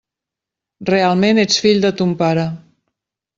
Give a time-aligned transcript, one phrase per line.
[0.89, 2.47] Realment ets fill de ton pare.